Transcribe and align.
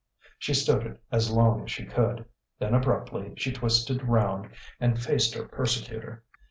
She 0.39 0.55
stood 0.55 0.87
it 0.87 1.03
as 1.11 1.29
long 1.29 1.61
as 1.63 1.69
she 1.71 1.85
could. 1.85 2.25
Then 2.57 2.73
abruptly 2.73 3.35
she 3.37 3.51
twisted 3.51 4.01
round 4.01 4.49
and 4.79 4.99
faced 4.99 5.35
her 5.35 5.47
persecutor. 5.47 6.23